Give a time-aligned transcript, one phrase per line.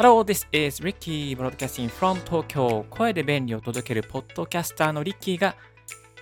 [0.00, 2.84] Hello, this is Ricky broadcasting from Tokyo.
[2.88, 5.56] 声で便利を届けるポッドキャスターのリッキーが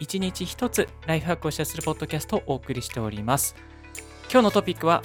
[0.00, 3.54] 一日一つライフハックをシェアするポッドキャストをお送りしております。
[4.32, 5.02] 今日のトピックは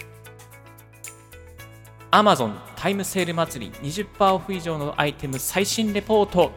[2.12, 6.54] Amazon タイムセール祭り20%オフ以上のアイテム最新レポート。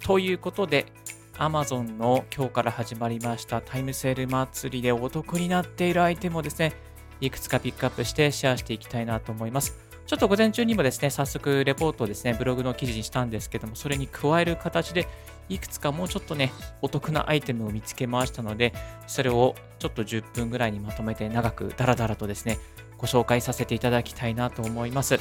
[0.00, 0.86] ということで
[1.34, 6.72] Amazon の今日から始まりましたタイムセール祭りでお得になっているアイテムをですね
[7.20, 9.85] いくつかピックアップしてシェアしていきたいなと思います。
[10.06, 15.08] ちょっと午前中にもですね、早速レポートをですね、ブログの記事にしたんですけども、それに加える形で、
[15.48, 18.72] いくつかもうちょっとね、お得なアイテムを見つけましたので、
[19.08, 22.58] それをちょっと10分ぐらいにまとめて長くダラダラとですね、
[22.98, 25.18] ご紹介させていただきたいなと思います。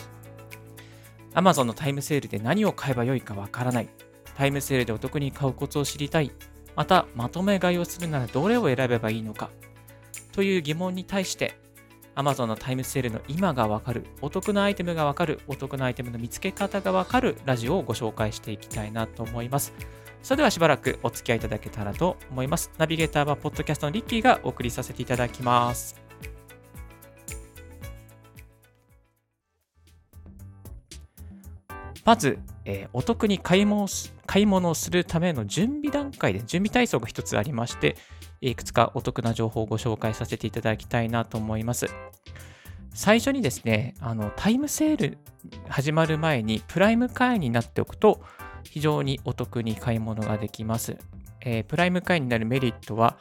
[1.33, 3.89] Amazon のタイムセールで何を買えばよいかわからない。
[4.37, 6.31] タイムセールでお得に買うコツを知りたい。
[6.75, 9.49] また、まとめ買いをするならどれを選べばいいのか。
[10.31, 11.57] という疑問に対して、
[12.15, 19.73] Amazon のタイムセールの今がわかる、お得なアイテムがわかる、お得なアイテムの見つけ方がわかるラジオをご紹介していきたいなと思います。
[20.23, 22.71] それではしばらくお付き合いいただけたらと思います。
[22.77, 26.01] ナビゲーターはポッドキャストのリッキーがお送りさせていただきます。
[32.05, 33.87] まず、えー、お得に買い物
[34.27, 37.95] 買い物をするための準備段階で準備体操が一つありまして、
[38.41, 41.87] いくつかお得な情報をご紹介させていただきたいなと思います。
[42.93, 45.17] 最初にですね、あのタイムセール
[45.67, 48.21] 始まる前にプライム会員になっておくと
[48.63, 50.97] 非常にお得に買い物ができます。
[51.41, 53.17] えー、プライム会員になるメリットは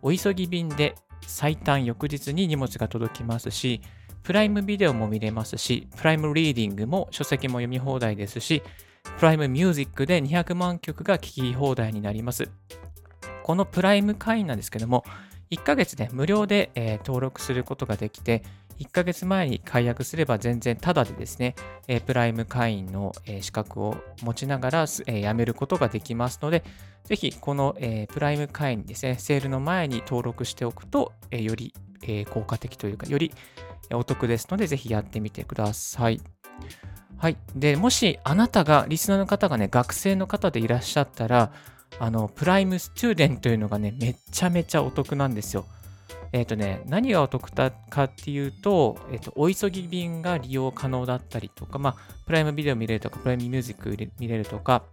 [0.00, 0.94] お急ぎ便で
[1.26, 3.80] 最短翌日に荷物が届きますし、
[4.22, 8.62] プライムビデオも見れますし、プライムリーディングも書籍も読み放題ですし、
[9.18, 12.48] プライムミュージックで200万曲が聴き放題になります。
[13.46, 15.04] このプライム会員なんですけども、
[15.52, 18.42] 1ヶ月ね、無料で、えー、登録することができて、
[18.80, 21.54] 1ヶ月前に解約すれば全然タダでですね、
[21.86, 26.64] えー、プライム会員の、えー、資格を持ちながら、えー、辞めることができますので、
[27.04, 31.72] ぜひこの、えプライム会員ですね、セールの前に登録しておくと、えより、
[32.02, 33.32] え効果的というか、より
[33.94, 36.20] お得ですので、ぜひやってみてください。
[37.18, 37.36] はい。
[37.54, 41.52] で、もしあなたが、リスナーの方がね、学生の方でいらっしゃったら、
[41.98, 45.66] あの、 Prime Student というのがね、めちゃめちゃお得なんですよ。
[46.32, 47.72] えっ、ー、とね、何がお得か
[48.04, 51.96] っていうと、えっ、ー、と、お急ぎ便が利用可能だったりとか、まあ、
[52.26, 54.84] プライムビデオ見れるとか、プライムミュージック見れるとか、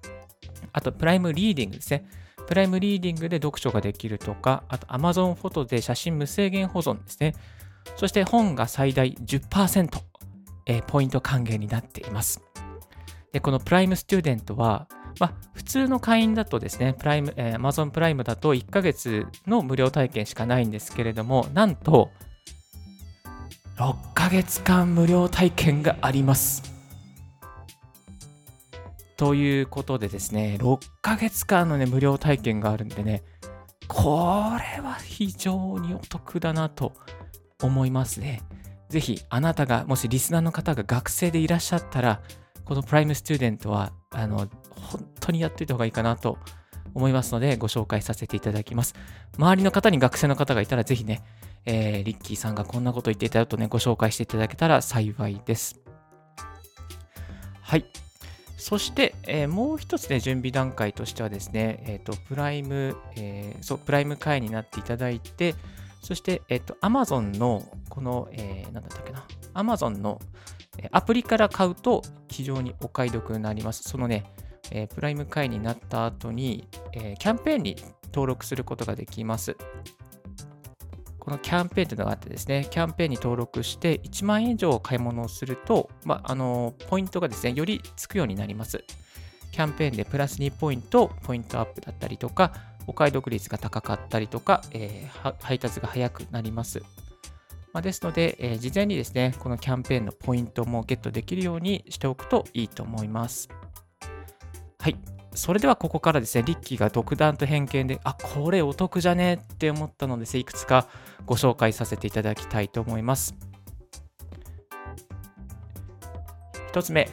[0.71, 2.05] あと、プライムリーディングですね。
[2.47, 7.35] プライムリーディングで読書ができるとか、あと Amazon フォトで写真無制限保存ですね。
[7.95, 10.01] そして本が最大10%、
[10.65, 12.41] えー、ポイント還元になっています。
[13.31, 14.87] で、このプライムスチューデントは、
[15.19, 22.12] まあ、普通の会員だとですね、プライム、えー、Amazon プライムだと1ヶ月の無料体験しかないんですけれども、なんと、
[23.78, 26.74] 6ヶ月間無料体験があります。
[29.18, 33.24] ということでですね、6ヶ月間のね、無料体験があるんでね、
[33.88, 36.94] これは非常にお得だなと
[37.62, 38.41] 思いますね。
[38.90, 42.22] ぜひ、あなたが、もしリスナーの方が学生でいらっしゃったら、
[42.66, 46.38] このプライムスチューデントは、あの、本当にやっておいた方がいいかなと
[46.94, 48.96] 思いますので、ご紹介させていただきます。
[49.38, 51.24] 周りの方に学生の方がいたら、ぜひね、
[51.66, 55.79] えー、リッキーさんがこんなこと言っていただくとね、ご紹介していただけたら幸いです。
[57.62, 57.85] はい。
[58.57, 65.56] そして、えー、もう一つね、準備段階としてはですね、えっ、ー、と、プライム、えー、そう、プライム会員になっていただいて、
[66.01, 70.22] そして、えっ、と、Amazon の、この、えー、なんだったっけな、Amazon の
[70.91, 73.84] アプリから買うと非常にお買い得になります。
[73.84, 74.25] そのね、
[74.72, 77.75] え、プライム会員になった後に、え、キャンペーンに
[78.06, 79.56] 登録することができます。
[81.19, 88.83] このキャンペーンというのがあってですね、キャンペーンに登録して1万円以上買い物をすると、まあ、あのポイントがですね、よりつくようになります。
[89.51, 92.51] キャンペーンでプラス2ポイント、ポイントアップだったりとか、
[92.88, 96.81] お買い得率が高かったりとか、えー、配達が早くなります。
[97.73, 103.49] まあ、ですので、えー、事前にですね、このキャンペーンのポイントもゲットできるようにしておくといいと思います。
[104.79, 104.97] はい。
[105.33, 110.87] それではここからですね、リッキーが独断と偏見で、あ、これお得じゃねって思ったので、いくつか
[111.25, 113.35] ご紹介させていただきたいと思います。
[116.69, 117.09] 一つ目、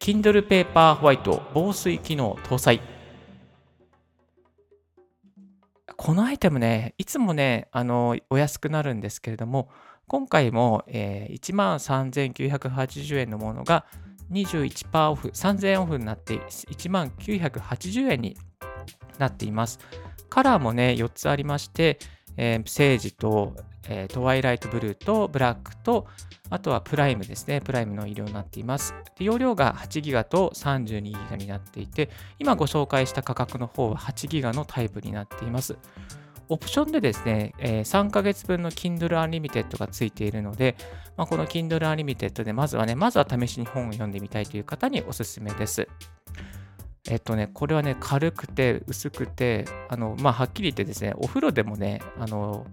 [0.00, 2.97] Kindle Paper White 防水機能搭載。
[6.08, 9.68] このアイテムね、いつもね、あの、お安くなるんですけれども、
[10.06, 13.84] 今回も、えー、13,980円のものが
[14.30, 18.38] 21%オフ、3000円オフになって1980円に
[19.18, 19.80] なっています。
[20.30, 21.98] カラーもね、4つありまして、
[22.38, 23.54] えー、セージと、
[23.88, 26.06] えー、トワイライトブルーとブラックと、
[26.50, 27.60] あとはプライムですね。
[27.60, 28.94] プライムの色になっています。
[29.18, 35.76] で容量が8ギガと32ギガになっていて、今ご紹介した価格の方は8ギガのタイプになっています。
[36.50, 40.76] オプションでですね、えー、3ヶ月分の Kindle Unlimited がついているので、
[41.16, 45.86] まあ、この Kindle Unlimited でまずはね、まずは試しに本を読んでみたいという方におすすめです。
[47.10, 52.66] えっとね、これはね、軽くて薄くて、あの、まあ、はっきり言ってですね、お風呂でもね、あの、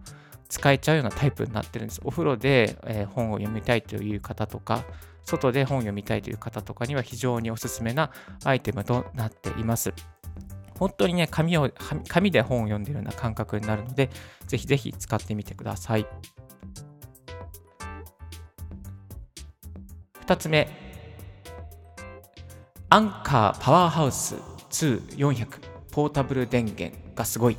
[0.50, 2.02] 使えちゃうようなタイプになってるんです。
[2.04, 4.84] お風呂で、えー、本を読みたいという方とか、
[5.24, 8.12] 外で本を読みたいという方とかには非常におすすめな
[8.44, 9.94] アイテムとなっています。
[10.78, 11.72] 本当にね、紙を、
[12.08, 14.10] 紙で本を読んでるような感覚になるので、
[14.48, 16.06] ぜひぜひ使ってみてください。
[20.26, 20.68] 2つ目、
[22.90, 24.36] アンカーパワーハウス
[24.70, 25.48] 2400
[25.92, 27.58] ポータブル電源がすごい。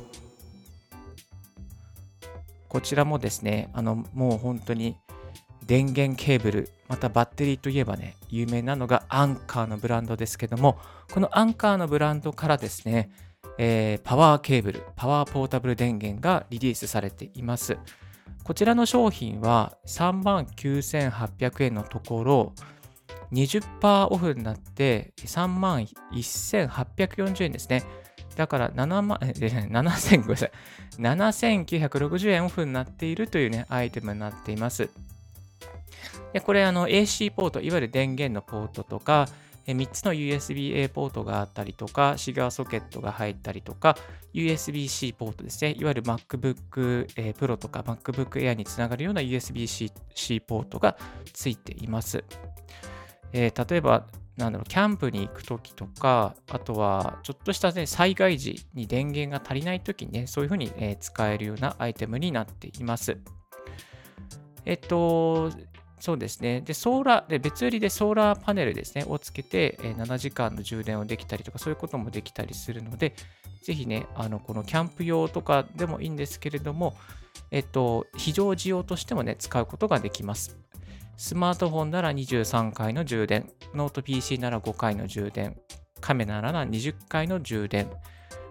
[2.69, 4.97] こちらもですね、あの、もう本当に
[5.65, 10.77] 電源ケーブル、またバッテリーといえばね、有名なのがアンカーのブランドですけども、
[11.13, 13.09] このアンカーのブランドからですね、
[13.57, 17.77] えー、パワーケーブル、パワーポータブル電源がリリースされています。
[18.43, 22.53] こちらの商品は3万9800円のところ、
[23.33, 27.83] 20%オフになって3万1840円ですね。
[28.37, 30.51] だから7万、え、7000、 ごめんなさい。
[30.99, 34.89] 7960円オフになっているというね、アイテムになっています。
[36.33, 39.27] でこれ、あの、AC ポート、いわゆる電源のポートとか、
[39.65, 43.97] 3つの USB-A ポートがあったりとか、シガーソケットが入ったりとか、
[44.35, 45.75] USB-C ポートですね。
[45.77, 50.95] いわゆる MacBook Pro とか MacBook Air につながるような USB-C ポートが
[51.33, 52.23] ついています。
[53.33, 54.05] えー、例えば、
[54.37, 63.17] なんだろう、キャンプに行くときとか、あとは、ちょっとした、ね、災害時に電源が足りないときにね、そういうふうに、え、使えるようなアイテムになっています。
[64.63, 65.51] えっと、
[65.99, 66.61] そうですね。
[66.61, 73.15] で、ソーラー、で別売りでソーラーパネルですね、をつけて、え、7時間の充電をできたりとか、そういうこともできたりするので、
[73.63, 76.95] ぜひね、あの、このキャンプ用とかでもいいんですけれども、
[77.49, 80.57] えっと、非常時用としてもね、使うことができます。
[81.17, 85.57] スマートフォンなら23回の充電、ノート PC なら5回の充電、
[85.99, 87.89] カメラなら20回の充電、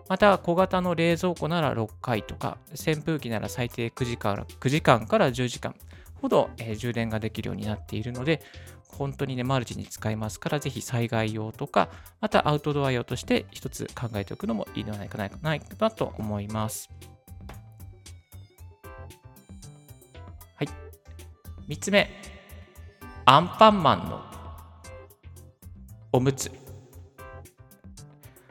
[0.09, 5.77] また小型の冷蔵庫なら6回とか、扇風機なら最低9時間 ,9 時間から10時間
[6.21, 8.43] ほど、えー、充電ができるようになっているので、
[8.89, 11.89] 本当にね、マルチに使えますから、ぜひ災害用とか、
[12.21, 16.91] またアウトドア用として一つ考えておくのもいいのではないかなと思います。
[20.57, 20.69] はい。
[21.69, 22.36] 3つ目。
[23.29, 24.21] アンパンマンの
[26.13, 26.49] おむつ。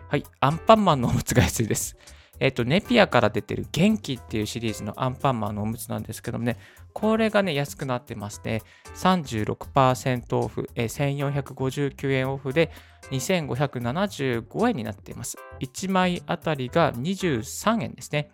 [0.10, 1.96] はい、アンパンマンのおむつが安いです。
[2.42, 6.58] えっ、と、ネピアから出てる元気っていうシリーズのアンパンマンのおむつなんですけどもね、
[6.92, 8.64] これがね、安くなってますね。
[8.96, 12.70] 36%オフ、えー、1459円オフで
[13.12, 15.38] 2575円になっています。
[15.62, 18.30] 1枚あたりが23円ですね。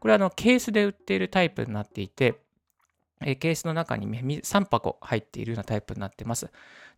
[0.00, 2.40] これはあのケースで売っているタイプになっていて、
[3.22, 6.50] えケースの中に3箱入っているようなタイプになってます。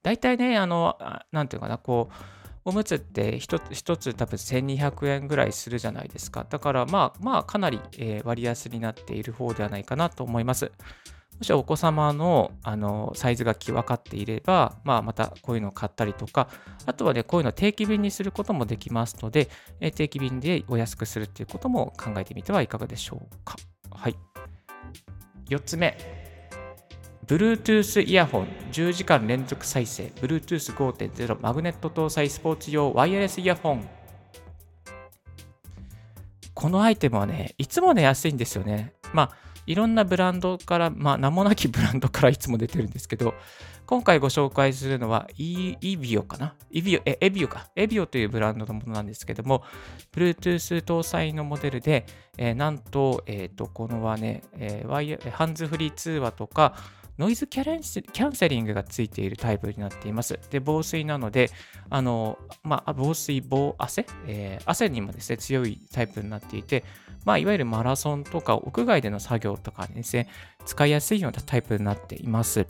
[0.03, 0.99] 大体ね、あの、
[1.33, 2.15] なんていうかな、こう、
[2.65, 3.61] おむつって1
[3.97, 6.45] つつ多分1200円ぐらいするじゃないですか。
[6.51, 10.73] だからまあまあかなり、え割安になっている方ではないかなと思います。
[11.39, 16.49] もしお子様のあのサイズが分かっていれば、まあ、またこういうのを買ったりとか、
[16.87, 19.49] あとはね、こういうのを定期便にすることもできますので、
[19.81, 23.57] え定期便でお安くするっていうことも考えてみてはいかがでしょうか。
[23.91, 24.17] はい。
[25.49, 25.97] 4つ目、
[27.27, 30.13] Bluetooth イヤホン10時間連続再生。
[30.17, 33.89] Bluetooth 5.0マグネット搭載スポーツ用ワイヤレスイヤホン
[36.55, 38.95] このアイテムはね、いつもね、安いんですよね。
[39.13, 43.35] まあ、いろんなブランドから、まあ、名もなきブランドからいつも出てるんですけど、
[43.87, 46.55] 今回ご紹介するのは、イビオかな？
[46.71, 47.69] イビオ、え、エビオか？
[47.77, 49.63] エビオというブランドのものなんですけども、
[50.13, 52.05] Bluetooth 搭載のモデルで、
[52.37, 56.75] えー、なんと、えっ、ー、と、このはね、えー、ワイヤハンズフリー通話とか、
[57.19, 60.39] ノイズキャンセリングがついているタイプになっています。
[60.51, 61.51] で、防水なので、
[61.89, 66.85] あの、まあ、防水、防汗、えー、汗にもですね、強いタイプになっていて、
[67.25, 70.29] まあ、いわゆるマラソンとか屋外での作業とかにですね、
[70.65, 72.67] 使いやすいようなタイプになっています。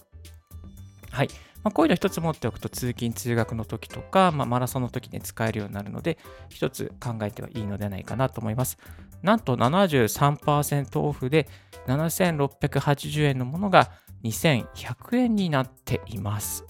[1.10, 1.28] はい。
[1.64, 6.16] まあ、こういうの一つ持っておくと通勤・通学の時とか、まあ、マラソンの時に使えるようになるので、
[6.48, 8.78] 一つ考えてはいいのではないかなと思います。
[9.22, 11.48] なんと73%オフで
[11.88, 13.90] 7680円のものが
[14.28, 16.64] 2100円になっています。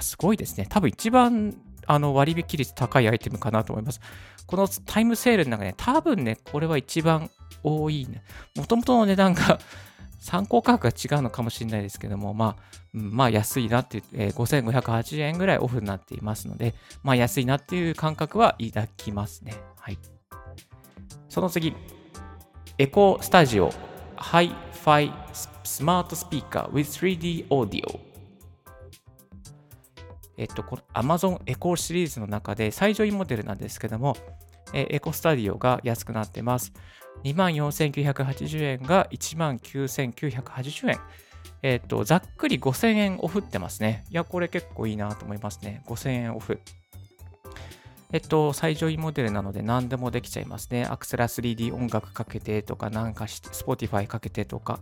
[0.00, 0.66] すごいですね。
[0.68, 4.00] 多分一番あの割引率高いアイテムかなと思います。
[4.46, 7.30] このタイムセールの中で、ね、多分ね、これは一番
[7.62, 8.22] 多いね。
[8.56, 9.58] もともとの値段が
[10.20, 12.62] 参考価格が違うのかもしれないですけども、まあ、
[12.92, 19.54] まあ安いなっていう、えー、5580円ぐらいオフになっていますので、まあ安いなっていう感覚は抱きますね。
[19.78, 19.98] はい。
[21.28, 21.74] その次、
[22.78, 25.12] Echo Studio Hi-Fi
[25.64, 28.00] スマートスピーカー with 3D オーディオ。
[30.36, 34.16] えっと、この Amazon エコーシリーズの中で最上位モデルなんですけども、
[34.72, 36.72] え Echo Studio が安くなってます。
[37.24, 41.00] 24,980円が19,980円。
[41.62, 44.04] えっ、と、ざっくり5000円オフってますね。
[44.10, 45.82] いや、これ結構いいなと思いますね。
[45.86, 46.60] 5000円オフ。
[48.12, 50.84] えっと、最上位モデルなので何でもできちゃいますね。
[50.84, 54.80] アクセラ 3D 音楽かけてとか、なんかして、Spotify かけてとか、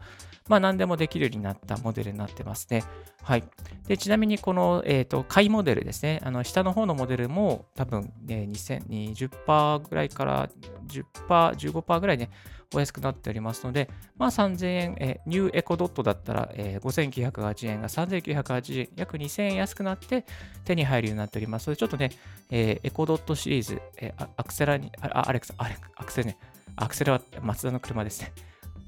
[0.48, 2.84] まあ何でもできるようになったモデルになってますね。
[3.22, 3.44] はい。
[3.88, 6.20] で、ちなみにこの、えっ、と、買いモデルですね。
[6.22, 10.48] あの、下の方のモデルも多分、ね、2020%ぐらいから
[10.86, 12.30] 10%、15%ぐらいね、
[12.74, 20.24] お安くなっておりますので、まあ3000円、えニューエコドットだったら、えー、5980円が3980円、約2000円安くなって
[20.64, 22.10] 手に入るようになっておりますので、ちょっとね、
[22.50, 26.38] えー、エコドットシリーズ、えー、アクセラに、あ、アレクサ、アレアクセルね、
[26.76, 28.32] アクセルは松田の車ですね。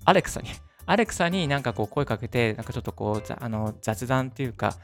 [0.04, 0.48] アレクサに、
[0.86, 4.74] アレクサになんかこう声かけて、なんかちょっとこう、あの雑談っていうか、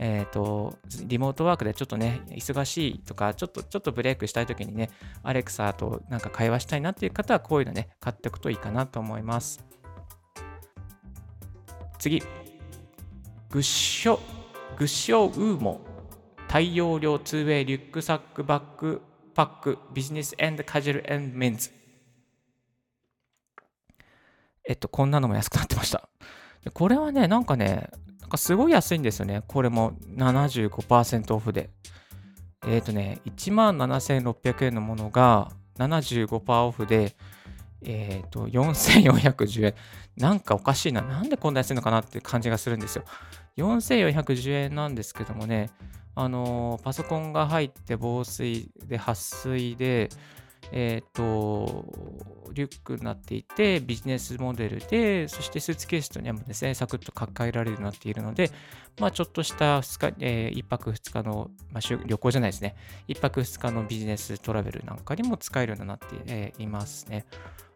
[0.00, 4.90] えっ、ー、と、リモートワークでちょっとね、忙しいとか、ちょっと、ちょっとブレイクしたいときにね、
[5.24, 9.64] アレクサとなんか会話したいなっていう方は、こういうのね、買っておくといいかなと思います。
[11.98, 12.22] 次。
[13.50, 14.20] グッショ、
[14.76, 15.80] グッショウーモ。
[16.48, 19.02] 大容量 2way リュックサックバック
[19.34, 21.70] パックビジネスカジュアルメンズ。
[24.64, 26.08] えっと、こんなのも安くなってました。
[26.72, 27.90] これはね、なんかね、
[28.28, 29.42] なんかすごい安いんですよね。
[29.48, 31.70] これも75%オフで。
[32.66, 37.16] えっ、ー、とね、17,600円のものが75%オフで、
[37.80, 39.74] えっ、ー、と、4410円。
[40.18, 41.00] なんかおかしいな。
[41.00, 43.04] なんでこんな安いのかなって感じがするんですよ。
[43.56, 45.70] 4410円なんですけどもね、
[46.14, 50.10] あのー、パソコンが入って防水で撥水で、
[50.72, 51.84] えっ、ー、と、
[52.52, 58.50] リュックになっていて、ビジネスモデルで、そしてスーツケースとにもですね、サクッと抱えられるようになっているので、
[58.98, 62.76] まあ、ちょっとした2日、えー、1泊2日の、まあ、旅行じゃないですね、
[63.08, 67.24] 1泊2日のビジネストラベルなんかにも使えるようになって、いますね。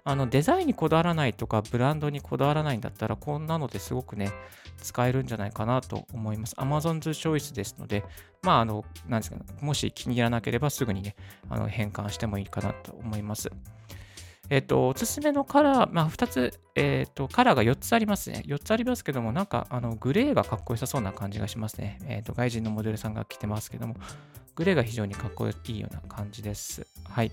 [0.05, 4.33] あのデザインにこだわらないとか、ブランドにこだわらないんだったら、こんなのですごくね、
[4.79, 6.57] 使えるんじゃないかなと思います。
[6.57, 8.05] Amazon's Choice ですので、
[8.43, 11.15] まあ、あの、なんですか、ね、もし気に入らなければすぐにね、
[11.49, 13.51] あの変換してもいいかなと思います。
[14.51, 18.43] えっ、と、おすすめのカラー、まあ、2つ、えっ、と、カラーが4つありますね。
[18.47, 21.99] 4つありますけども、なんか、あの、グレーがかっこよさそうな感じがしますね。
[22.07, 23.97] えっ、と、外人のモデルさんが着てますけども、
[24.55, 26.87] グレーが非常にかっこいいような感じです。
[27.05, 27.33] はい。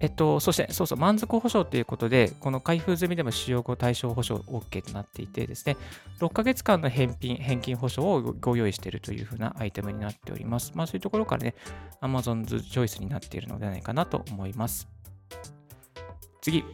[0.00, 5.76] えっと、そして、そうそう、満足保証ということで、この開封済みでも使用後対象保証 OK となっていてですね、
[6.20, 10.72] 6ヶ月間の返品、返金保証をご用意しているというふうなアイテムになっております。
[10.76, 11.54] まあ、そういうところからね、
[12.00, 14.88] Amazon's Choice になっているのではないかなと思います。
[16.40, 16.64] 次。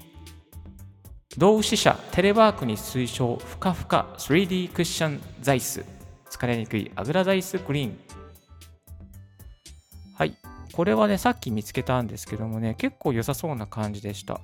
[1.36, 5.84] 同志社テレワークに推奨ふかふか 3D クッション座椅子
[6.30, 7.98] 疲れにくいあぐら座椅子グリーン
[10.14, 10.36] はい
[10.74, 14.40] これはね、さっき見つけたんですけどもね、結構良さそうな感じでした。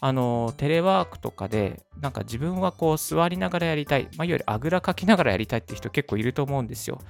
[0.00, 7.00] あの、テレワークとかで、なんか自分はこう座りながらやりたい、まあ、いわゆるあぐらかきながらやりたいって人結構いると思うんですよ。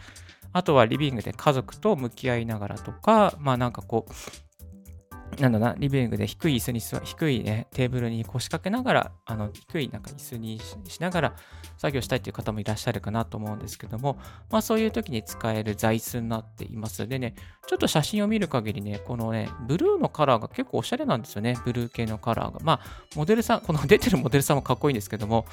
[0.54, 4.12] あとはリビングで家族と向き合いながらとか、まあなんかこう、
[5.38, 11.34] なんだな、リビングで低い椅子に座、低いね、テーブルに腰掛けながら、あの、低いなんか椅子にしながら
[11.78, 14.18] 作業したいという方もいらっしゃるかなと思うんですけども、
[14.50, 17.08] まあそういう時に使える座椅子になっています。
[17.08, 17.34] でね、
[17.66, 22.60] ちょっと写真を見る限りね、このね、ブルーのカラーが結構おしゃれなんですよね、ブルー系のカラーが。
[22.62, 22.80] まあ、
[23.16, 25.46] モデルさん、この出てるモデルさんもかっこいいんですけども、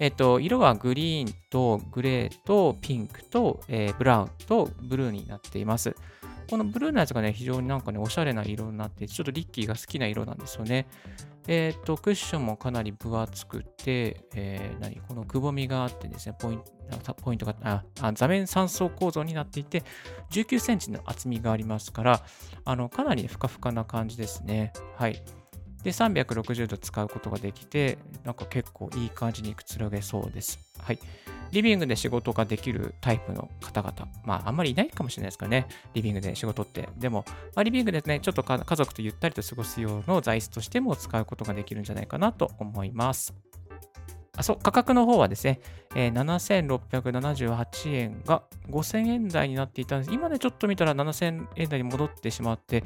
[0.00, 5.94] えっと、色はグリーンとグレーとピンクと、えー、ブラウンとブルーになっています。
[6.48, 10.86] このブルーのやつがね、非常になんかね、おしゃれな色になって、ちょっとリッキーが好きな色なんですよね。
[11.46, 14.96] えっ、と、クッションもかなり分厚くて、えー、何？
[15.06, 16.62] このくぼみがあってですね、ポイン
[17.04, 19.84] トポイントがああ、座面3層構造になっていて、
[20.30, 22.22] 19センチの厚みがありますから、
[22.64, 24.72] あのかなりふかふかな感じですね。
[24.96, 25.22] はい。
[25.82, 30.58] で、360度使うことができて、なんか結構いい感じにくつろげそうです。
[30.78, 30.98] はい。
[31.52, 36.88] リビングで仕事ができるタイプの方々、まあ、あんまりいないかもしれないですからね、リビングで仕事って。
[36.96, 43.34] でも、まあ、リビングでね、ちょっと家族とゆったりと過ごすような座椅子としても使うことができるんじゃないかなと思います。
[44.36, 45.60] あそう価格の方はですね、
[45.94, 50.14] えー、7678円が5000円台になっていたんです。
[50.14, 52.84] 今ね、ちょっと見たら7000円台に戻ってしまって、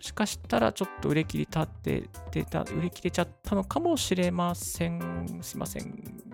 [0.00, 5.38] しかしたらちょっと売れ切り立っててた、売れ切れちゃったのかもしれません。
[5.42, 6.28] すいません。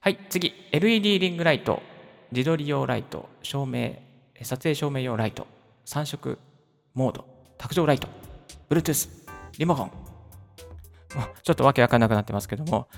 [0.00, 0.52] はい、次。
[0.72, 1.80] LED リングライト、
[2.32, 3.94] 自撮り用ライト、照明、
[4.42, 5.46] 撮影照明用ライト、
[5.86, 6.38] 3色
[6.94, 7.24] モード、
[7.56, 8.08] 卓上ライト、
[8.68, 9.08] Bluetooth、
[9.58, 9.90] リモコン。
[11.42, 12.88] ちょっとわけわかんなくなってますけども、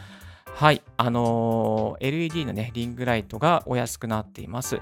[0.47, 4.81] はい、あのー、LED のね、リングライトがお安くなっています。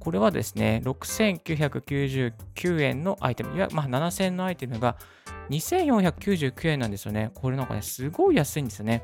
[0.00, 4.96] これはですね、6999円のアイテム、いわまあ、7000円のアイテムが
[5.50, 7.30] 2499円なんですよね。
[7.34, 9.02] これなんかね、すごい安いんですよね。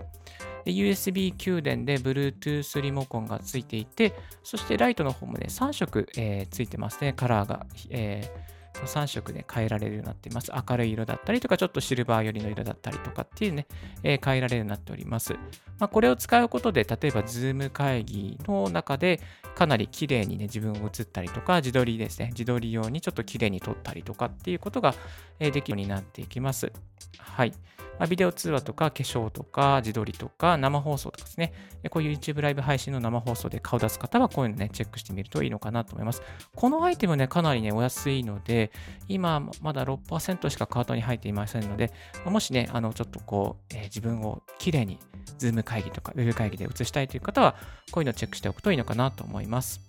[0.65, 7.67] USB 給電で Bluetooth リモコンがついていて、そしてライトの方もね、3色、えー、ついてますね、カラーが。
[7.91, 10.53] えー3色で変えられるようになっています。
[10.53, 13.67] 明るい色だったりとか、ちょっとシルバー寄りの色だったりとかっていうね、
[14.03, 15.35] えー、変えられるようになっております。
[15.79, 19.21] まあ、これを使うことで、例えば Zoom 会議の中で
[19.55, 24.95] かなり綺麗にね、自分を映ったりとか、自撮りですね、自撮り用にちょっと綺麗に撮ったりとかっていうことが、
[25.39, 26.73] え、できるようになっていきます。
[27.19, 27.53] はい。
[27.99, 31.53] まあ、ビデオ通話とか化粧とか自撮りとか生放送とかですね、
[31.91, 36.23] こういう YouTube ライブ配信の生放送で顔出す方はこういうのね、チェックしてみるといいのかなと思います。
[36.55, 38.64] このアイテムね、かなりね、お安いので、
[39.09, 41.93] 今まだ6%しかカートに入っていませんので、
[42.25, 44.99] もしね、あの、ちょっとこう、えー、自分をきれいに
[45.39, 47.57] Zoom 会議とか Web 会議で映したいという方は、
[47.91, 49.81] こういうのをチェックしておくといいのかなと思います。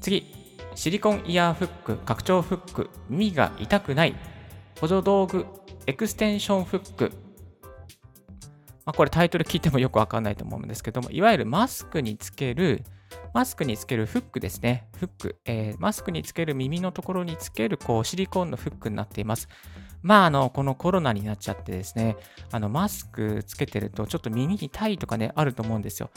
[0.00, 0.26] 次、
[0.74, 4.14] シリコンイヤーフック、拡張フック、耳が痛くない、
[4.80, 5.46] 補助道具
[5.86, 7.12] エクステンションフック。
[8.84, 12.84] まあ、これタイトル聞いてもよくわかんないと思うんですけども、いわゆるマスクにつける、
[13.32, 14.88] マスクにつけるフックですね。
[14.96, 15.36] フック。
[15.44, 19.48] えー、マスクにつける耳のところにつけるこうシリコンのフックになっています。
[20.02, 22.16] まあ、あの、このコロナになっちゃってですね、
[22.52, 26.10] あの、マスクつけてると、ちょっと耳に痛いとかね、あると思うんですよ。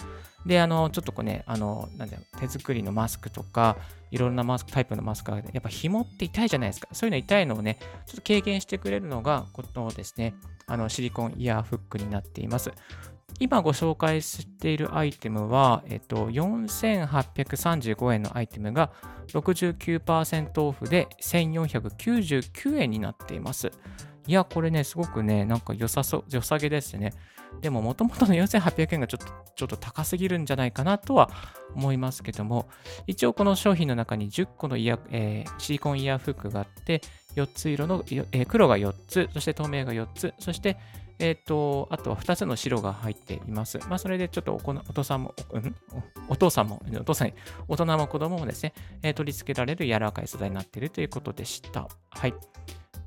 [0.46, 3.78] で、あの、ちょっとこうね、あの、なんだよ、手作りのマスクとか、
[4.12, 6.88] いろんなマスク、タイプのマスクが、やっぱ紐って痛いじゃないですか。
[6.92, 10.36] そういうの痛いのをね、ちょっと軽減してくれるのが、このですね、
[10.68, 12.72] あの、シリコンイヤーフックになっています。
[13.40, 18.92] 今ご紹介しているアイテムは、えっと、4835円のアイテムが
[19.28, 23.72] 69%オフで1499円になっています。
[24.28, 27.14] いや、これね、すごくね、なんか良さそう、良さげですね。
[27.62, 31.32] でも、もともとの4800円がちょっと、ちょっと高すぎるんじゃないかなとは
[31.76, 32.70] 思いますけども、
[33.08, 37.02] 一応この商品の中に10個のイヤ、えー、シリコンイヤーフックがあって、
[37.36, 40.78] 4つ色の、えー、黒が4つ、そして透明が4つ、そして
[41.20, 43.78] えっ、ー、と、あとは2つの白が入っています。
[43.90, 45.76] まあ、それでちょっとお父さんも、うん、
[46.30, 47.34] お父さんも、お父さん
[47.68, 51.88] 大人も子供もですね、えー、取り付けられる柔らかい素材になっているということでした。
[52.10, 52.34] はい。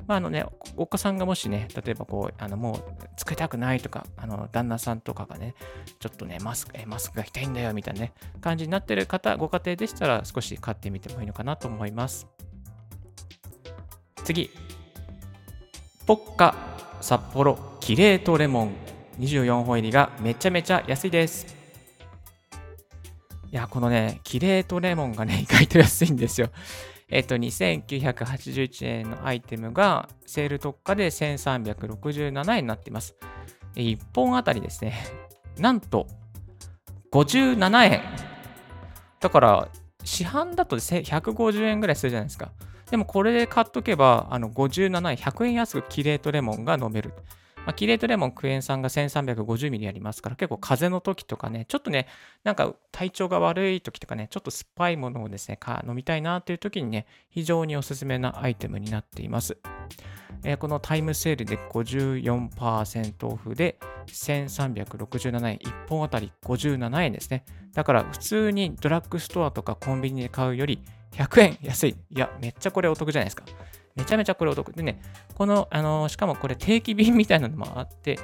[0.07, 0.45] まあ、あのね、
[0.77, 2.77] お子さんがもしね、例えばこう、あのもう
[3.17, 5.55] つけたくないとか、あの旦那さんとかがね、
[5.99, 12.27] ちょっとね、マスク、えマスクが痛いんだよみたいなね、感じになってる方、ご家庭でしたら少し買ってみてもいいのかなと思います。
[14.25, 14.51] 次、
[16.07, 16.55] ポッカ
[17.01, 18.75] 札幌キレートレモン
[19.19, 21.57] 24本入りがめちゃめちゃ安いです。
[23.51, 26.51] いや、このね、キレートレモンがね、 意外と安いんですよ。
[27.09, 33.17] えっと、2981円のアイテムがセール特価で1367円になっています。
[33.75, 34.95] 1本あたりですね、
[35.59, 36.07] なんと
[37.11, 38.01] 57円。
[39.19, 39.69] だから、
[40.05, 42.53] 市販だと150円ぐらいするじゃないですか。
[42.93, 47.13] でもこれで買っとけば、あの57円、100円安くキレートレモンが飲める。
[47.65, 52.09] まあ、キレートレモンクエン酸が 1350ml ありますから、結構風邪の時とかね、ちょっとね、
[52.43, 59.57] なんか体調が悪い時とかね、ちょっと酸っぱいものをですね、飲みたいなっていう時にね、非常におすすめなアイテムになっています。
[60.45, 67.45] えー、このタイムセールで54%オフで1367円、1本あたり57円ですね。
[67.75, 71.91] だから普通にドラッグストアとかコンビニで買うより100円安い。
[72.11, 73.45] いや、めっちゃこれお得じゃないですか。
[73.95, 74.73] めちゃめちゃこれお得。
[74.73, 75.01] でね、
[75.35, 78.19] この、あのしかもこれ定期便みたいなのもあって、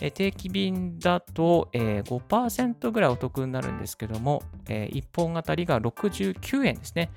[0.00, 7.10] え定期便だと、えー、5%ぐらいお得になるんですけども、えー、1本あたりが69円ですね。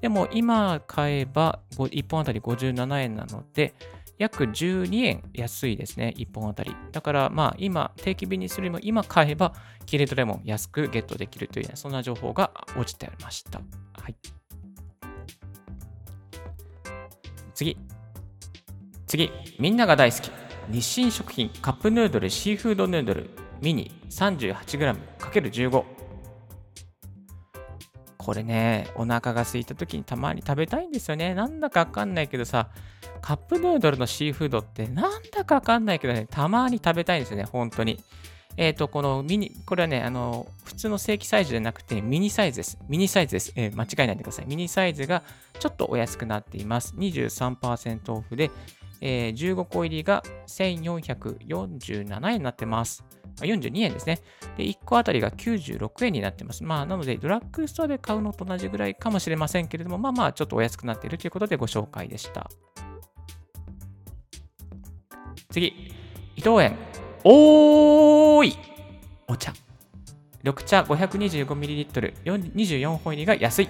[0.00, 3.74] でも今買えば1本あたり57円なので、
[4.18, 6.74] 約12円安いですね、1本あたり。
[6.92, 9.54] だからまあ今、定期便にするよりも今買えば、
[9.86, 13.58] キレートレモン安くゲットできるという、そんな情報が落ちてありました。
[13.58, 14.35] はい。
[17.56, 17.76] 次。
[19.06, 19.30] 次。
[19.58, 20.30] みんなが大好き。
[20.68, 21.48] 日清食品。
[21.62, 22.28] カップヌードル。
[22.28, 23.30] シーフードヌードル。
[23.62, 23.90] ミニ。
[24.10, 25.84] 38g×15
[28.18, 31.32] これねお腹が空いた時にたまに食べたいんですよね。
[31.32, 32.68] なんだかわかんないけどさ
[33.22, 38.02] カップヌードルのシーフードってなんだかわかんないけどねたまに食べたいんですよね本当に。
[38.56, 42.78] えっ、ー、と、このミニ、これはね、あの、普通の正規サイズじゃなくて、ミニサイズです。
[42.88, 43.52] ミニサイズです。
[43.56, 44.46] えー、間違えないでください。
[44.46, 45.22] ミニサイズが
[45.58, 46.94] ちょっとお安くなっています。
[46.96, 48.50] 23%オフで、
[49.00, 53.04] えー、15個入りが1447円になってます。
[53.40, 54.20] 42円ですね。
[54.56, 56.64] で、1個あたりが96円になってます。
[56.64, 62.48] まあ、なので、ドラッグストアで買うのと同じぐらいかもしれませんけれども、まあまあ、ちょっとお安くなっているということでご紹介でした。
[65.50, 65.92] 次、
[66.36, 67.05] 伊藤園。
[67.28, 68.56] おーい
[69.26, 69.52] お茶。
[70.44, 73.68] 緑茶 525ml、24本入りが安い。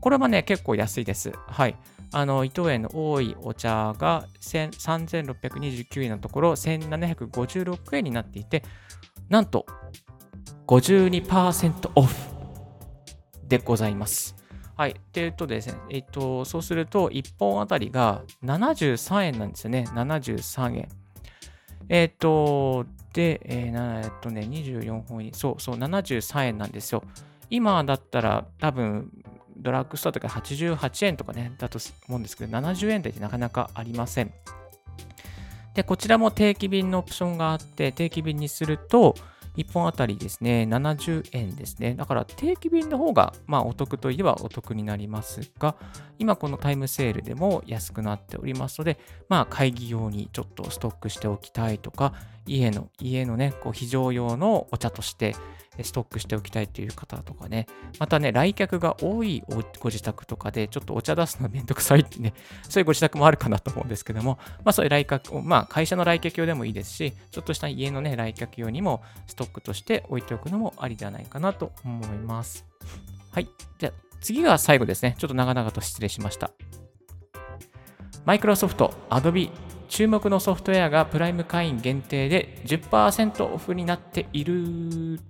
[0.00, 1.32] これはね、結構安いです。
[1.48, 1.76] はい。
[2.12, 8.62] あの、伊藤園の多いお茶が3629円のところ、1756円になっていて、
[9.28, 9.66] なんと
[10.66, 12.14] 52%オフ
[13.46, 14.35] でございます。
[14.76, 14.96] はい。
[15.12, 19.86] というとですね、えっと、そうすると、1本あたりが73円なんですよね。
[19.94, 20.88] 73円。
[21.88, 22.84] えっと、
[23.14, 27.02] で、えー、えっとね、24本に、そうそう、73円なんですよ。
[27.48, 29.10] 今だったら多分
[29.56, 34.32] ドラッグストアとか88円とかね、だと思うんですけど、70円台ってなかなかありません。
[35.74, 39.14] で、こちらも定期便のオプションがあって、定期便にすると、
[39.56, 41.94] 1本あたりですね、70円ですね。
[41.94, 45.76] だから定期便の方が、まあ、お得といえばお得になりますが、
[46.18, 52.12] 今このタイムセールでも安くなっておりますので、まあ、会議用にちょっとストックしておきたいとか、
[52.46, 55.34] 家の、家のね、こう非常用のお茶として、
[55.84, 57.66] ストックしておきたいという方とかね、
[57.98, 59.42] またね、来客が多い
[59.80, 62.34] ご自宅とかで、ちょっとお茶出すのめんどくさいってね、
[62.68, 72.64] そういうご自宅もあるかなと思うんですけども、まあそういう来客を、まあ会社の来客用でもいいですし、ちょっとした家のね、来客用にもストックとして置いておくのもありではないかなと思います。
[73.32, 73.48] はい。
[73.78, 75.14] じゃあ次が最後ですね。
[75.18, 76.50] ちょっと長々と失礼しました。
[78.24, 79.52] マイクロソフト、アドビ
[79.88, 85.20] 注目のソフトウェアがプライム会員限定で10%オフになっている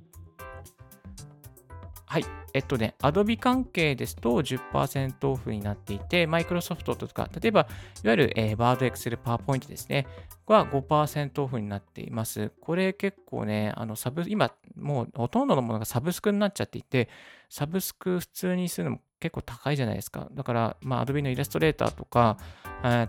[2.08, 2.24] はい。
[2.54, 7.66] えっとね、Adobe 関係ですと10%オフになっていて、Microsoft とか、例えば、
[8.04, 10.06] いわゆる、えー、Word、Excel、PowerPoint ですね、
[10.46, 12.52] は5%オフになっています。
[12.60, 17.08] これ結構ね、あのサブ、今、もうほとんどのものがサブスクになっちゃっていて、
[17.50, 20.28] サブスク普通にするのも結構高いじゃないですか。
[20.32, 22.36] だから、まあ、Adobe のイラストレーターとか、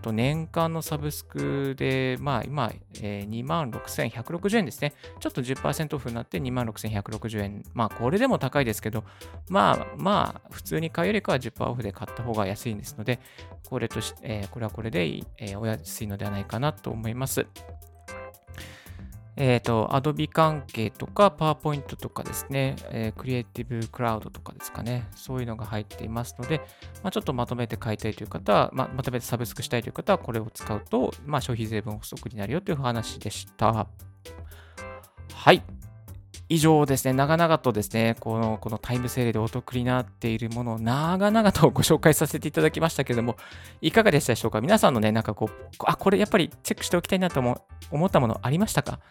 [0.02, 4.94] と年間のサブスクで、まあ、今、えー、26,160円ですね。
[5.20, 7.64] ちょっと10%オフになって26,160円。
[7.74, 9.04] まあ、これでも高いですけど、
[9.50, 13.20] まあ、まあ、普通に買うよりかは10%オフで買った方が安いんですので、
[13.70, 15.06] これとし、えー、これはこれで、
[15.38, 17.46] えー、お安いのではないかなと思います。
[19.40, 26.58] えっ、ー、と、Adobe 関係とか、PowerPoint とかですね、えー、Creative Cloud とかですかね、そういうのが入っていますので、
[27.04, 33.88] まあ、ちょっとまとめて買いたいという方は、まあ、まとめてサブスクしたいという方は、これを使うと、まあ、消費税分補足になるよという話でした。
[35.34, 35.64] はい。
[36.50, 43.36] 以上ですね、長々とですね、このこのタイムセールでお得になっているものを長々とご紹介させていただきましたけれども、
[43.82, 44.62] いかがでしたでしょうか？
[44.62, 45.54] 皆さんのね、なんかこう、
[45.86, 47.42] あ、これやっぱりチェックしておきたいなと
[47.92, 49.02] 思ったものありましたか？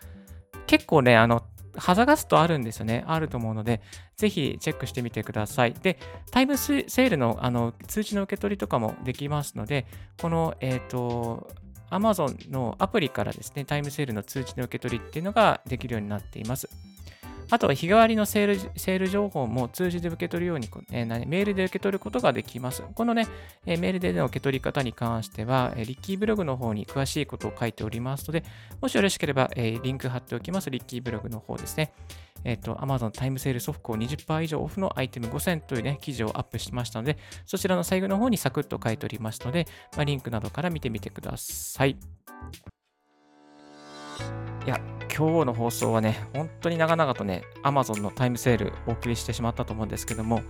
[0.66, 1.42] 結構ね、あの、
[1.76, 3.04] ハザガストあるんですよね。
[3.06, 3.82] あると思うので、
[4.16, 5.74] ぜひチェックしてみてください。
[5.74, 5.98] で、
[6.30, 9.86] タイムセールのあの通知の受け取りとかもできますので、
[10.20, 11.48] この、えっ、ー、と、
[11.90, 16.68] Amazon のアプリからですね、タイムセールの通知の受け取りっていうのができるようになっています。
[17.50, 22.82] あとは日替わりのセールセール情報も通じて受け取るように、えー、メールで受け取ることができます。
[22.94, 23.26] このね、
[23.66, 28.44] えー、メールでの受け取り方に関しては、えー、リッキーブログの方に詳しいことを書いておりますので、
[28.80, 31.92] もしよろしければ、えー、リンク貼っておきます、リッキーブログの方ですね。
[32.44, 41.96] えっ、ー、と、Amazon タイムセール速攻20%以上オフのアイテム5000というね、記事をアップしましたので、そちらの最後の方にサクッと書いておりますので、まあ、リンクなどから見てみてください。
[44.64, 44.80] いや、
[45.16, 50.42] 今日の放送はね、本当に長々とね、Amazon のタイムセールお送りしてしまったと思うんですけども、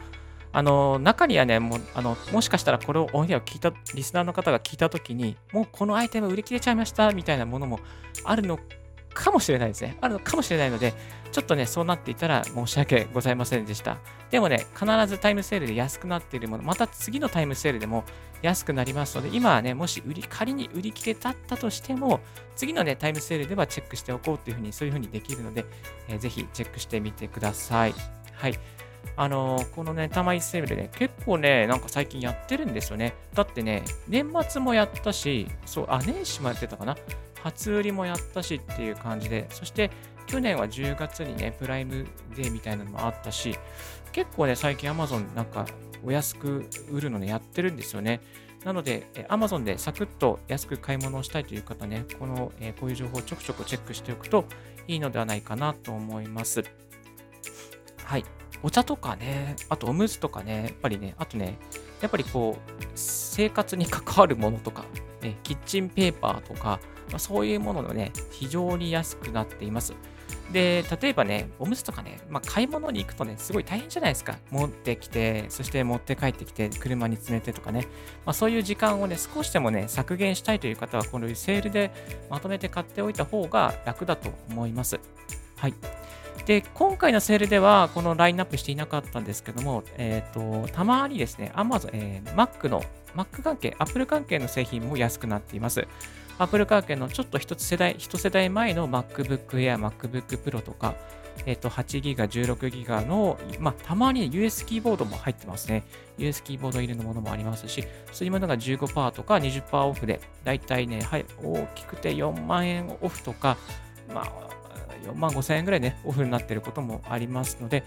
[0.51, 7.79] あの、中にはね、もあのもしかしたらこれをオンエアを聞いた、リスナーの方が聞いたときに、もうこのアイテム売り切れちゃいましたみたいなものも
[8.25, 8.59] あるの
[9.17, 9.97] かもしれないですね。
[10.01, 10.93] あるのかもしれないので、
[11.33, 13.99] ちょっとね、そうなっていたら申し訳ございませんでした。
[14.31, 18.05] でもね、必ずタイムセールで安くなっているもの、また次のタイムセールでも
[18.43, 22.21] 安くなりますので、今はね、もし売り、仮に売り切れだったとしても、
[22.57, 25.65] 次のね、タイムセールではチェックしておこうというふうに、そういうふうにできるので、
[26.09, 27.95] えー、ぜひチェックしてみてください。
[28.35, 28.59] はい。
[29.17, 33.15] あのー、このね、玉井セールでね、結構ね、なんか最近やってるんですよね。
[33.35, 36.97] だってね、年末もやったし、そう、あ、年始もやってたかな。
[37.47, 39.91] 初売りもやったしっていう感じで、そして
[40.27, 43.57] 去年は10月にね、プライムデーみたいなのもあったし、
[44.11, 45.67] 結構ね、最近 Amazon なんか
[46.05, 48.21] お安く売るのね、やってるんですよね。
[48.65, 54.45] なので、Amazon でサクッと安く買い物をしたいという方ね、この、えこういう情報をちょくちょくチェックしておくと
[54.89, 56.65] いいのではないかなと思います。
[58.05, 58.25] はい。
[58.65, 61.59] お茶とかね、あとおむつとかね、やっぱりね、あとね、
[62.01, 64.85] やっぱりこう、生活に関わるものとか、
[65.23, 66.81] ね、キッチンペーパーとか、
[67.17, 69.95] まあ、そういうもののね、非常に安くなっています。
[70.53, 74.37] で、例えばね、おむつとかね、まあ、買い物に行くとね、すごい大変じゃないですか。
[74.51, 77.87] 持ってきて、そして持って帰ってきて、車に詰めてとかね、
[78.27, 81.91] まあ、そういう時間をね、少しでもね、削減したいという方は、このセールで
[82.29, 85.01] まとめて買っておいた方が楽だと思います。
[85.57, 85.75] はい。
[86.45, 92.83] で、今回のセールでは、このラインナップしていなかったんですけども、えっ、ー、と、たまにですね、Amazon、えー、Mac の、
[93.17, 95.89] Mac 関係、Apple 関係の製品も安くなっています。
[96.39, 100.95] Apple 関係のちょっと一世代、一世代前の MacBook Air、MacBook Pro とか、
[101.45, 105.85] えっ、と、8GB、16GB の、まあ、たまに US キーボードも入ってますね。
[106.19, 113.59] US キーボード入りのものもありますし、そういうものが15%とか20%オフで、だいたいね、はい、大きくて4万円オフとか、
[114.13, 114.47] まあ、
[115.07, 117.85] 4万5千円ぐらいね、オフになっていることもありますので、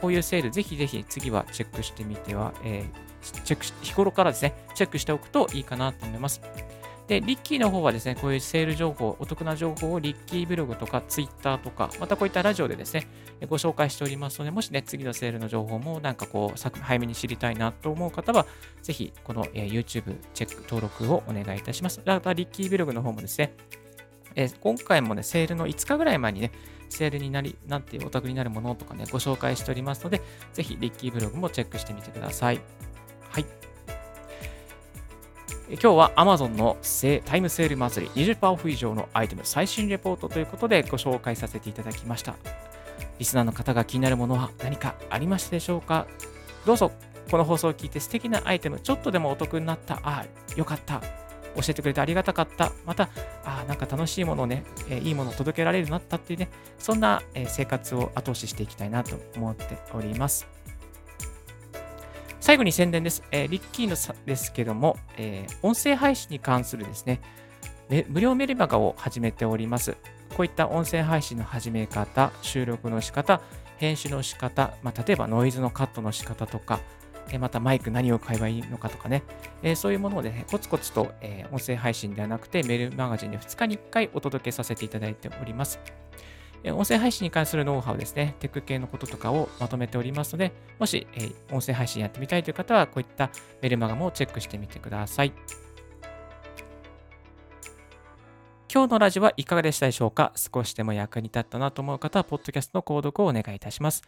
[0.00, 6.40] こういうセール、ぜひぜひ次はチェックしてみては、えー、チェック日頃からですね、チェックしておくといいかなと思います。
[7.08, 13.08] で、リッキーの方はですね、こういうセール情報、お得な情報をリッキーブログとかツイッターとか、またこういったラジオでですね、
[13.48, 18.44] ご紹介しておりますので、もしね、次のセールの情報もなんかこう、早めに知りたいなと思う方は、
[18.82, 22.02] ぜひこの YouTube チェック、登録をお願いいたします。
[22.04, 23.54] また、リッキーブログの方もですね、
[24.34, 26.52] え今回もね、セールの5日ぐらい前にね、
[26.90, 30.20] セールになり、なっていうお得になるものとかね、ご紹介しておりますので、
[30.52, 32.60] ぜひリッキーブログもチェックしてみてください。
[33.30, 33.67] はい。
[35.70, 36.76] 今日は Amazon の
[37.24, 42.36] タイムセール祭り20%オフ以上のアイテム最新レポートということでご紹介させていただきました。
[43.18, 46.06] リスナーの方が気になるものは何かありましたでしょうか？
[46.64, 46.92] どうぞ。
[47.30, 53.10] この放送を聞いて素敵なアイテム、ちょっとでもお得になった、ああ、よかった、教えてくれてありがたかった、また、
[53.44, 60.46] あなんか楽しいものをね、え、いいものを届けられるようになったっていうね、そんな、え、生活を後押ししていきたいなと思っております。
[62.48, 63.22] 最後に宣伝です。
[63.30, 67.20] えー、リッキーのさですけども、えー、音声配信に関するですね、
[68.08, 69.98] 無料メルマガを始めております。
[70.34, 73.42] こういった音声配信の始め方、収録の仕方、
[73.76, 76.80] 編集の仕方、まあ、例えばノイズのカットの仕方とか、
[77.38, 79.24] またマイク何を買えばいいのかとかね、
[79.62, 85.78] えー、そういうものをね、コツコツと、えー、音声配信ではなくてメールマガジンで2日に1回お届けさせていただいております。
[86.64, 93.30] 音声配信に関するノウハウですね、テック系のこととかをまとめておりますので、もし、え、音声配信やってみたいという方は、こういった
[93.62, 95.32] メルマガもチェックしてみてください。
[98.70, 100.32] 今日のラジオはいかがでしたでしょうか？
[100.36, 104.02] 少しでも役に立ったなと思う方は、ポッドキャストの購読をお願いいたします。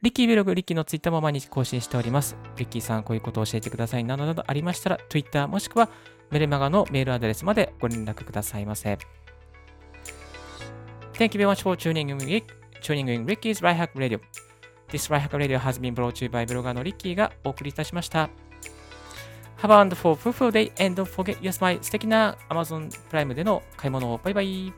[0.00, 2.36] リッキーブログ、リッキーのツイッターも毎日更新しております。
[2.56, 5.88] リッキーさん、こういうことを教えてくださいなどなどありましたら、Twitter もしくは
[6.30, 8.98] メルマガのメールアドレスまでご連絡くださいませ。
[11.22, 12.42] Thank you very much for tuning in,
[12.82, 14.18] tuning in Ricky's Life Hack Radio.
[14.88, 18.28] This Life Hack Radio has been brought to you by ブロガーのリッキーがお送りいたしました。
[19.58, 21.80] Have a wonderful, fruitful day and don't forget your smile.
[21.80, 24.18] 素敵な Amazon プライムでの買い物を。
[24.18, 24.72] バイバイ。